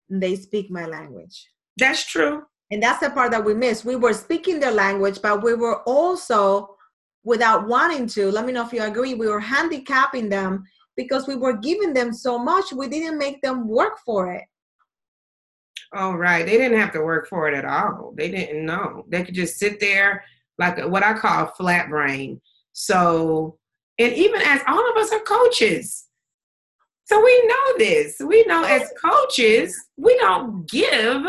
[0.10, 1.50] they speak my language.
[1.78, 2.44] That's true.
[2.72, 3.86] And that's the part that we miss.
[3.86, 6.74] We were speaking their language, but we were also
[7.24, 10.64] without wanting to let me know if you agree we were handicapping them
[10.96, 14.44] because we were giving them so much we didn't make them work for it
[15.96, 19.24] oh right they didn't have to work for it at all they didn't know they
[19.24, 20.24] could just sit there
[20.58, 22.40] like what i call flat brain
[22.72, 23.58] so
[24.00, 26.08] and even as all of us are coaches
[27.06, 31.24] so we know this we know as coaches we don't give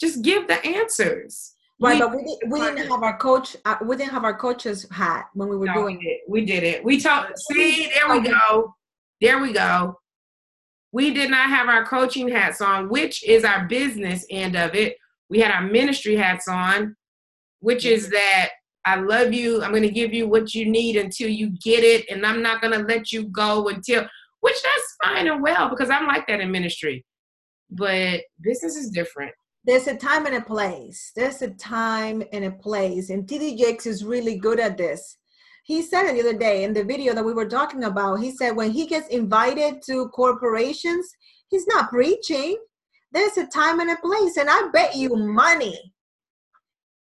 [0.00, 3.56] just give the answers Right, we, but we, we didn't have our coach.
[3.64, 6.20] Uh, we didn't have our coach's hat when we were no, doing it.
[6.28, 6.84] We did it.
[6.84, 7.36] We talked.
[7.40, 8.72] See, there we go.
[9.20, 9.98] There we go.
[10.92, 14.96] We did not have our coaching hats on, which is our business end of it.
[15.30, 16.94] We had our ministry hats on,
[17.60, 18.50] which is that
[18.84, 19.62] I love you.
[19.62, 22.60] I'm going to give you what you need until you get it, and I'm not
[22.60, 24.06] going to let you go until.
[24.40, 27.04] Which that's fine and well because I'm like that in ministry,
[27.70, 29.32] but business is different
[29.64, 31.12] there's a time and a place.
[31.14, 33.10] There's a time and a place.
[33.10, 35.18] And TD Jakes is really good at this.
[35.62, 38.16] He said it the other day in the video that we were talking about.
[38.16, 41.08] He said when he gets invited to corporations,
[41.48, 42.58] he's not preaching.
[43.12, 44.36] There's a time and a place.
[44.36, 45.78] And I bet you money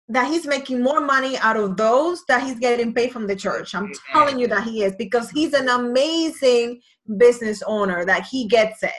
[0.08, 3.74] that he's making more money out of those that he's getting paid from the church.
[3.74, 6.80] I'm telling you that he is because he's an amazing
[7.18, 8.92] business owner that he gets it.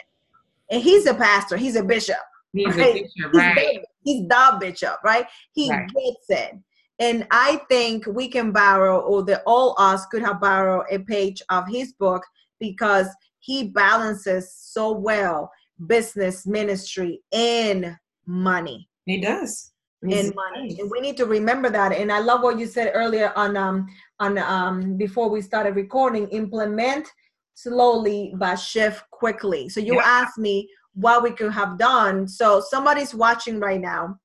[0.69, 2.17] And he's a pastor, he's a bishop
[2.53, 2.95] He's right?
[2.95, 3.57] a bishop, right?
[3.57, 5.25] He's, he's the bishop, right?
[5.53, 5.87] He right.
[5.87, 6.57] gets it.
[6.99, 11.41] And I think we can borrow, or the all us could have borrowed a page
[11.49, 12.23] of his book
[12.60, 13.07] because
[13.39, 15.51] he balances so well
[15.86, 18.89] business, ministry, and money.
[19.05, 19.71] He does.
[20.05, 20.69] He's and money.
[20.69, 20.79] Nice.
[20.79, 21.91] And we need to remember that.
[21.91, 23.88] And I love what you said earlier on um
[24.19, 27.07] on um before we started recording, implement
[27.53, 29.69] slowly but shift quickly.
[29.69, 30.03] So you yeah.
[30.03, 32.27] asked me what we could have done.
[32.27, 34.19] So somebody's watching right now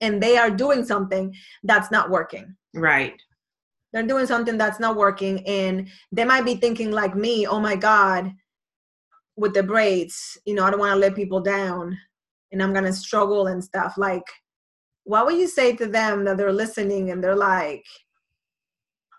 [0.00, 2.56] and they are doing something that's not working.
[2.74, 3.14] Right.
[3.92, 7.76] They're doing something that's not working and they might be thinking like me, "Oh my
[7.76, 8.32] god,
[9.36, 11.96] with the braids, you know, I don't want to let people down
[12.52, 14.26] and I'm going to struggle and stuff." Like
[15.04, 17.84] what would you say to them that they're listening and they're like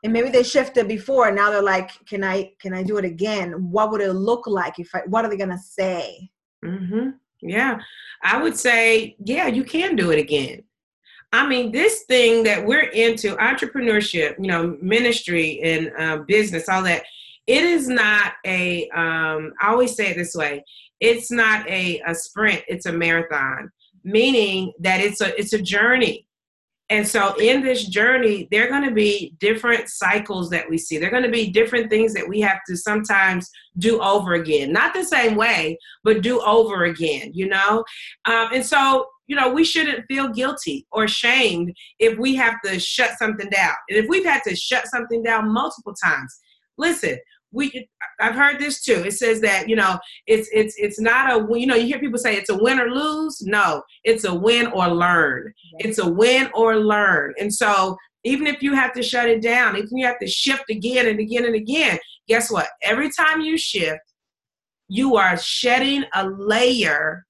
[0.04, 3.06] and maybe they shifted before and now they're like can i can i do it
[3.06, 6.30] again what would it look like if i what are they gonna say
[6.64, 7.10] Mm-hmm.
[7.42, 7.80] Yeah,
[8.24, 10.64] I would say, yeah, you can do it again.
[11.34, 16.84] I mean, this thing that we're into, entrepreneurship, you know, ministry and uh, business, all
[16.84, 17.04] that,
[17.48, 18.90] it is not a.
[18.90, 20.64] Um, I always say it this way
[21.00, 23.72] it's not a, a sprint, it's a marathon,
[24.04, 26.28] meaning that it's a, it's a journey.
[26.90, 30.98] And so in this journey, there are going to be different cycles that we see.
[30.98, 34.72] There are going to be different things that we have to sometimes do over again.
[34.72, 37.84] Not the same way, but do over again, you know?
[38.24, 42.80] Um, and so, you know, we shouldn't feel guilty or shamed if we have to
[42.80, 43.76] shut something down.
[43.90, 46.40] And if we've had to shut something down multiple times,
[46.78, 47.18] listen,
[47.52, 47.88] we
[48.20, 49.04] I've heard this too.
[49.06, 52.18] It says that you know it's it's it's not a you know you hear people
[52.18, 53.42] say it's a win or lose.
[53.42, 55.54] No, it's a win or learn.
[55.80, 57.34] It's a win or learn.
[57.40, 60.70] And so even if you have to shut it down, if you have to shift
[60.70, 62.68] again and again and again, guess what?
[62.84, 64.02] Every time you shift,
[64.90, 67.26] you are shedding a layer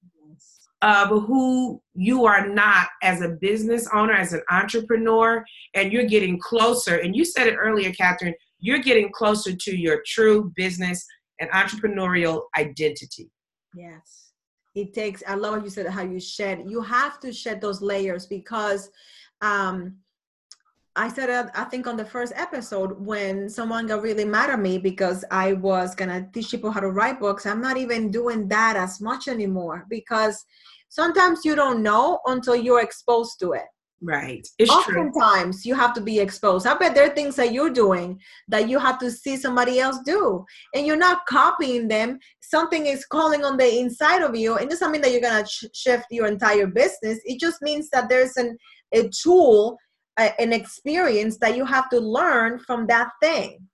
[0.82, 6.38] of who you are not as a business owner, as an entrepreneur, and you're getting
[6.38, 6.96] closer.
[6.96, 11.04] And you said it earlier, Catherine, you're getting closer to your true business
[11.40, 13.30] and entrepreneurial identity.
[13.74, 14.30] Yes.
[14.74, 16.64] It takes, I love what you said, how you shed.
[16.66, 18.90] You have to shed those layers because
[19.40, 19.96] um,
[20.98, 24.58] I said, uh, I think on the first episode, when someone got really mad at
[24.58, 28.10] me because I was going to teach people how to write books, I'm not even
[28.10, 30.44] doing that as much anymore because
[30.88, 33.66] sometimes you don't know until you're exposed to it.
[34.02, 34.44] Right.
[34.58, 35.68] It's Oftentimes true.
[35.68, 36.66] you have to be exposed.
[36.66, 39.98] I bet there are things that you're doing that you have to see somebody else
[40.04, 40.44] do.
[40.74, 42.18] And you're not copying them.
[42.40, 44.56] Something is calling on the inside of you.
[44.56, 47.20] And it doesn't mean that you're going to sh- shift your entire business.
[47.24, 48.56] It just means that there's an,
[48.92, 49.78] a tool,
[50.18, 53.68] a, an experience that you have to learn from that thing.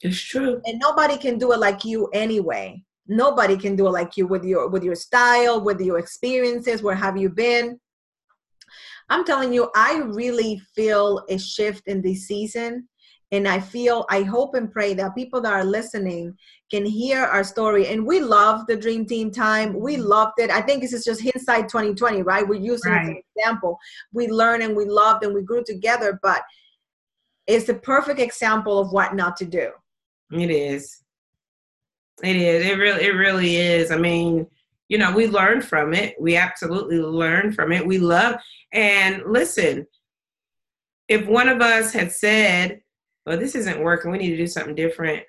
[0.00, 0.60] It's true.
[0.64, 2.82] And nobody can do it like you anyway.
[3.06, 6.94] Nobody can do it like you with your with your style, with your experiences, where
[6.94, 7.78] have you been?
[9.10, 12.88] I'm telling you, I really feel a shift in this season.
[13.32, 16.36] And I feel, I hope and pray that people that are listening
[16.70, 17.88] can hear our story.
[17.88, 19.72] And we love the Dream Team time.
[19.72, 20.50] We loved it.
[20.50, 22.46] I think this is just hindsight 2020, right?
[22.46, 22.98] We're using right.
[22.98, 23.78] it as an example.
[24.12, 26.42] We learned and we loved and we grew together, but
[27.46, 29.70] it's the perfect example of what not to do.
[30.30, 31.02] It is.
[32.22, 32.66] It is.
[32.66, 33.90] It really, it really is.
[33.90, 34.46] I mean,
[34.88, 36.14] you know, we learned from it.
[36.20, 37.86] We absolutely learned from it.
[37.86, 38.36] We love,
[38.72, 39.86] and listen,
[41.08, 42.82] if one of us had said,
[43.26, 45.22] well, this isn't working, we need to do something different,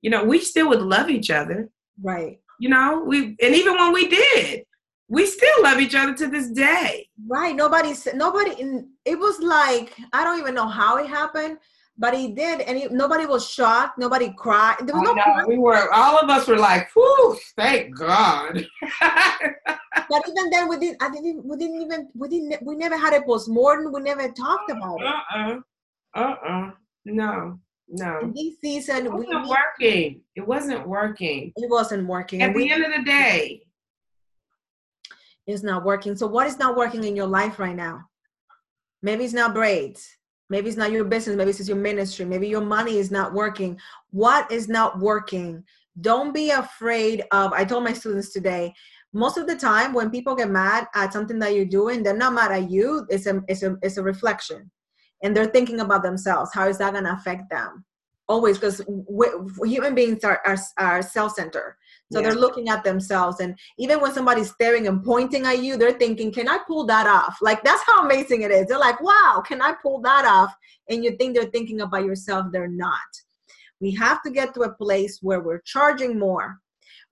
[0.00, 1.68] you know, we still would love each other.
[2.00, 2.38] Right.
[2.60, 4.64] You know, we, and even when we did,
[5.08, 7.08] we still love each other to this day.
[7.26, 7.54] Right.
[7.54, 11.58] Nobody said, nobody, it was like, I don't even know how it happened,
[11.98, 13.98] but he did, and he, nobody was shocked.
[13.98, 14.76] Nobody cried.
[14.80, 15.12] There was no.
[15.12, 15.92] Know, we were.
[15.92, 18.66] All of us were like, "Whew, thank God."
[19.00, 21.02] but even then, we didn't.
[21.02, 21.44] I didn't.
[21.44, 22.08] We didn't even.
[22.14, 22.62] We didn't.
[22.64, 23.92] We never had a postmortem.
[23.92, 25.06] We never talked about it.
[25.06, 25.58] Uh uh-uh.
[26.14, 26.20] uh.
[26.20, 26.70] Uh-uh.
[27.04, 27.58] No.
[27.88, 28.20] No.
[28.20, 30.20] In this season, it wasn't we, working.
[30.34, 31.52] It wasn't working.
[31.56, 32.42] It wasn't working.
[32.42, 33.62] At and the end of the day,
[35.46, 36.16] it's not working.
[36.16, 38.08] So, what is not working in your life right now?
[39.02, 40.16] Maybe it's not braids
[40.52, 41.34] Maybe it's not your business.
[41.34, 42.26] Maybe it's your ministry.
[42.26, 43.80] Maybe your money is not working.
[44.10, 45.64] What is not working?
[46.02, 47.54] Don't be afraid of.
[47.54, 48.74] I told my students today,
[49.14, 52.34] most of the time when people get mad at something that you're doing, they're not
[52.34, 53.06] mad at you.
[53.08, 54.70] It's a, it's a, it's a reflection.
[55.22, 56.50] And they're thinking about themselves.
[56.52, 57.84] How is that going to affect them?
[58.28, 58.80] Always, because
[59.64, 61.76] human beings are, are, are self centered.
[62.12, 62.28] So yeah.
[62.28, 63.40] they're looking at themselves.
[63.40, 67.06] And even when somebody's staring and pointing at you, they're thinking, can I pull that
[67.06, 67.38] off?
[67.40, 68.66] Like, that's how amazing it is.
[68.66, 70.54] They're like, wow, can I pull that off?
[70.88, 72.46] And you think they're thinking about yourself.
[72.52, 72.98] They're not.
[73.80, 76.58] We have to get to a place where we're charging more.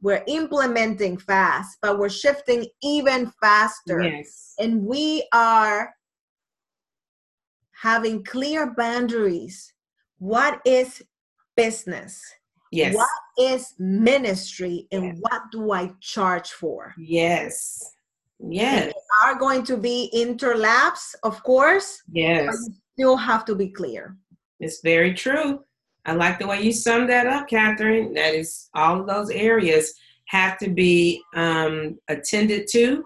[0.03, 4.03] We're implementing fast, but we're shifting even faster.
[4.03, 4.55] Yes.
[4.59, 5.93] And we are
[7.81, 9.73] having clear boundaries.
[10.19, 11.03] What is
[11.57, 12.23] business?
[12.73, 12.95] Yes.
[12.95, 15.17] What is ministry and yes.
[15.21, 16.95] what do I charge for?
[16.99, 17.95] Yes.
[18.39, 18.93] Yes.
[19.25, 22.03] are going to be interlaps, of course.
[22.13, 22.55] Yes.
[22.67, 24.17] you still have to be clear.
[24.61, 25.61] It's very true.
[26.07, 28.15] I like the way you summed that up, Catherine.
[28.15, 29.95] That is all of those areas
[30.27, 33.05] have to be um, attended to,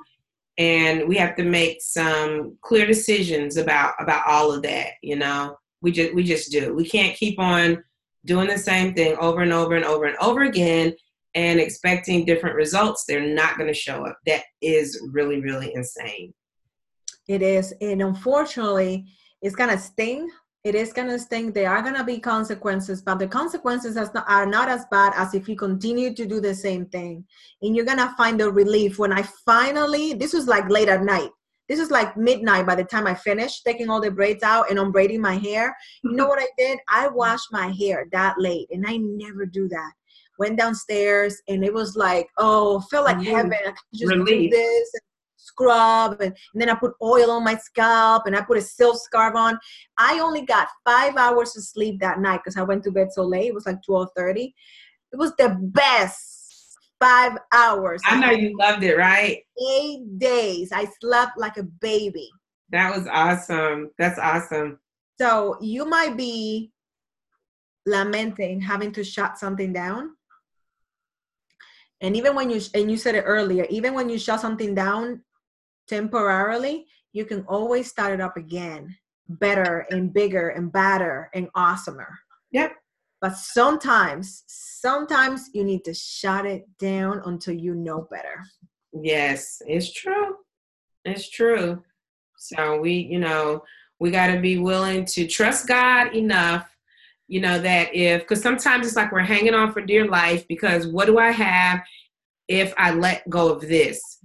[0.59, 4.93] and we have to make some clear decisions about about all of that.
[5.03, 6.75] You know, we just we just do.
[6.75, 7.83] We can't keep on
[8.25, 10.95] doing the same thing over and over and over and over again
[11.35, 14.19] and expecting different results, they're not going to show up.
[14.27, 16.33] That is really, really insane.
[17.27, 17.75] It is.
[17.81, 19.07] And unfortunately,
[19.43, 20.29] it's going to sting.
[20.65, 21.53] It is going to sting.
[21.53, 25.47] There are going to be consequences, but the consequences are not as bad as if
[25.47, 27.27] you continue to do the same thing.
[27.61, 28.99] And you're going to find the relief.
[28.99, 31.29] When I finally, this was like late at night,
[31.69, 34.79] this is like midnight by the time I finished taking all the braids out and
[34.79, 35.77] unbraiding my hair.
[36.03, 36.79] You know what I did?
[36.89, 39.93] I washed my hair that late, and I never do that.
[40.39, 43.53] Went downstairs, and it was like, oh, felt like heaven.
[43.53, 44.51] I could just Relief.
[44.51, 44.91] do this
[45.45, 48.97] scrub, and, and then I put oil on my scalp, and I put a silk
[48.97, 49.59] scarf on.
[49.99, 53.23] I only got five hours of sleep that night because I went to bed so
[53.23, 53.49] late.
[53.49, 54.55] It was like twelve thirty.
[55.13, 58.03] It was the best five hours.
[58.07, 59.39] I know you loved it, right?
[59.71, 60.73] Eight days.
[60.73, 62.31] I slept like a baby.
[62.71, 63.91] That was awesome.
[63.99, 64.81] That's awesome.
[65.21, 66.73] So you might be
[67.87, 70.17] lamenting having to shut something down.
[72.01, 75.23] And even when you and you said it earlier, even when you shut something down
[75.89, 78.97] temporarily, you can always start it up again,
[79.29, 82.09] better and bigger and badder and awesomer.
[82.53, 82.73] Yep.
[83.21, 88.45] But sometimes, sometimes you need to shut it down until you know better.
[88.93, 90.37] Yes, it's true.
[91.05, 91.83] It's true.
[92.37, 93.63] So we, you know,
[93.99, 96.69] we got to be willing to trust God enough,
[97.27, 100.87] you know, that if, because sometimes it's like we're hanging on for dear life because
[100.87, 101.81] what do I have
[102.49, 104.19] if I let go of this?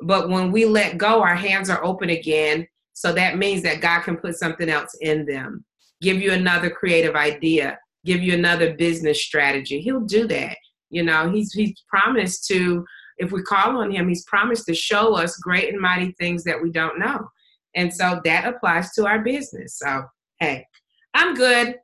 [0.00, 2.66] But when we let go, our hands are open again.
[2.92, 5.64] So that means that God can put something else in them,
[6.00, 9.80] give you another creative idea, give you another business strategy.
[9.80, 10.56] He'll do that.
[10.90, 12.84] You know, he's he's promised to
[13.18, 16.60] if we call on him, he's promised to show us great and mighty things that
[16.60, 17.28] we don't know.
[17.74, 19.78] And so that applies to our business.
[19.78, 20.04] So,
[20.40, 20.66] hey,
[21.14, 21.76] I'm good.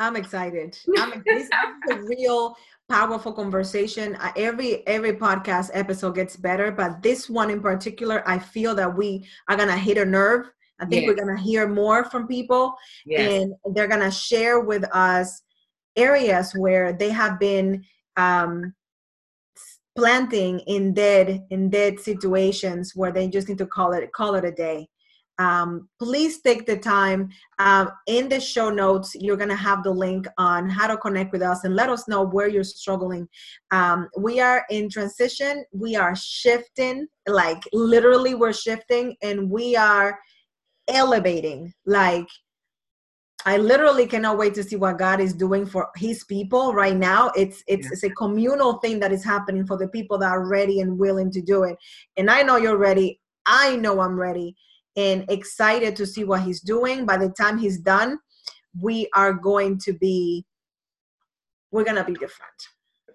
[0.00, 0.76] I'm excited.
[0.98, 1.50] I'm, this, is
[1.90, 2.56] a real
[2.88, 4.16] powerful conversation.
[4.34, 9.26] Every every podcast episode gets better, but this one in particular, I feel that we
[9.48, 10.50] are gonna hit a nerve.
[10.80, 11.08] I think yes.
[11.08, 12.74] we're gonna hear more from people,
[13.04, 13.42] yes.
[13.42, 15.42] and they're gonna share with us
[15.96, 17.84] areas where they have been
[18.16, 18.74] um,
[19.96, 24.44] planting in dead in dead situations where they just need to call it call it
[24.46, 24.88] a day
[25.40, 29.90] um, please take the time um, in the show notes you're going to have the
[29.90, 33.26] link on how to connect with us and let us know where you're struggling
[33.70, 40.18] um, we are in transition we are shifting like literally we're shifting and we are
[40.88, 42.26] elevating like
[43.46, 47.32] I literally cannot wait to see what God is doing for his people right now.
[47.34, 47.92] It's it's, yeah.
[47.92, 51.30] it's a communal thing that is happening for the people that are ready and willing
[51.30, 51.78] to do it.
[52.18, 53.18] And I know you're ready.
[53.46, 54.56] I know I'm ready
[55.00, 57.06] and excited to see what he's doing.
[57.06, 58.18] By the time he's done,
[58.80, 60.44] we are going to be
[61.72, 62.60] we're going to be different.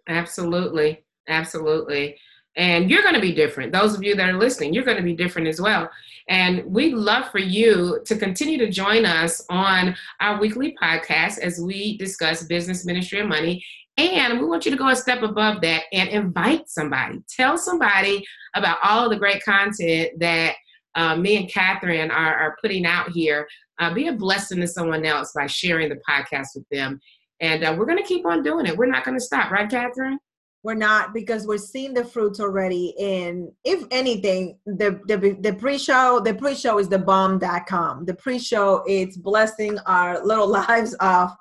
[0.08, 1.04] Absolutely.
[1.28, 2.16] Absolutely.
[2.56, 3.74] And you're going to be different.
[3.74, 5.90] Those of you that are listening, you're going to be different as well.
[6.30, 11.60] And we'd love for you to continue to join us on our weekly podcast as
[11.60, 13.64] we discuss business, ministry, and money.
[13.98, 17.22] And we want you to go a step above that and invite somebody.
[17.30, 18.26] Tell somebody
[18.56, 20.56] about all the great content that
[20.96, 23.48] uh, me and Catherine are, are putting out here.
[23.80, 27.00] Uh, be a blessing to someone else by sharing the podcast with them.
[27.42, 28.78] And uh, we're going to keep on doing it.
[28.78, 30.18] We're not going to stop, right, Catherine?
[30.64, 32.96] We're not because we're seeing the fruits already.
[33.00, 38.06] And if anything, the the, the pre-show, the pre-show is the bomb.com.
[38.06, 41.36] The pre-show it's blessing our little lives off.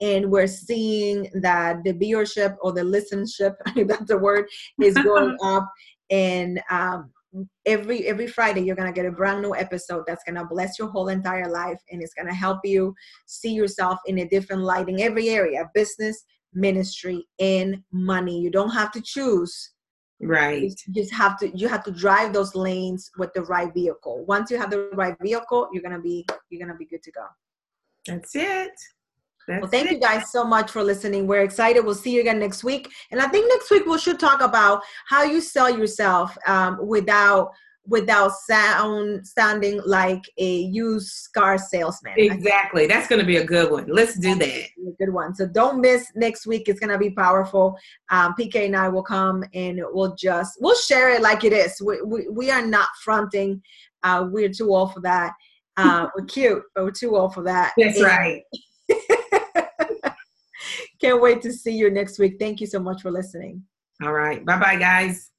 [0.00, 4.46] And we're seeing that the viewership or the listenership, if that's a word,
[4.80, 5.68] is going up.
[6.10, 7.10] And um,
[7.66, 10.78] every every friday you're going to get a brand new episode that's going to bless
[10.78, 12.94] your whole entire life and it's going to help you
[13.26, 18.40] see yourself in a different light in every area business ministry and money.
[18.40, 19.72] You don't have to choose.
[20.20, 20.62] Right.
[20.62, 24.24] you just have to you have to drive those lanes with the right vehicle.
[24.26, 27.04] Once you have the right vehicle you're going to be you're going to be good
[27.04, 27.24] to go.
[28.04, 28.72] That's it
[29.48, 29.94] that's well, thank it.
[29.94, 31.26] you guys so much for listening.
[31.26, 31.84] We're excited.
[31.84, 32.92] We'll see you again next week.
[33.10, 37.52] And I think next week we should talk about how you sell yourself um, without
[37.86, 42.12] without sound sounding like a used car salesman.
[42.18, 42.86] Exactly.
[42.86, 43.86] That's going to be a good one.
[43.88, 44.44] Let's do that.
[44.46, 45.34] A good one.
[45.34, 46.68] So don't miss next week.
[46.68, 47.78] It's going to be powerful.
[48.10, 51.80] Um, PK and I will come and we'll just we'll share it like it is.
[51.80, 53.62] We we, we are not fronting.
[54.02, 55.32] Uh, we're too old for that.
[55.78, 57.72] Uh, we're cute, but we're too old for that.
[57.78, 58.42] That's and, right.
[61.00, 62.38] Can't wait to see you next week.
[62.38, 63.62] Thank you so much for listening.
[64.02, 64.44] All right.
[64.44, 65.30] Bye bye, guys.